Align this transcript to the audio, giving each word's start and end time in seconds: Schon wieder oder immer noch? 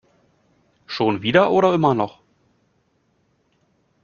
Schon 0.87 1.21
wieder 1.21 1.51
oder 1.51 1.75
immer 1.75 1.93
noch? 1.93 2.23